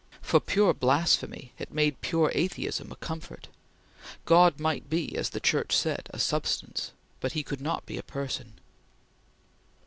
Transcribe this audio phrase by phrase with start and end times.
[0.23, 3.49] For pure blasphemy, it made pure atheism a comfort.
[4.25, 8.01] God might be, as the Church said, a Substance, but He could not be a
[8.03, 8.53] Person.